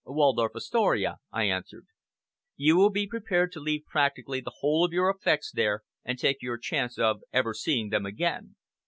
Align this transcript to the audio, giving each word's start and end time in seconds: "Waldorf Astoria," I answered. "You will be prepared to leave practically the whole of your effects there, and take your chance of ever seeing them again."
"Waldorf 0.07 0.55
Astoria," 0.55 1.17
I 1.31 1.43
answered. 1.43 1.85
"You 2.57 2.75
will 2.75 2.89
be 2.89 3.05
prepared 3.05 3.51
to 3.51 3.59
leave 3.59 3.85
practically 3.85 4.41
the 4.41 4.53
whole 4.61 4.83
of 4.83 4.91
your 4.93 5.11
effects 5.11 5.51
there, 5.51 5.83
and 6.03 6.17
take 6.17 6.41
your 6.41 6.57
chance 6.57 6.97
of 6.97 7.21
ever 7.31 7.53
seeing 7.53 7.89
them 7.89 8.07
again." 8.07 8.55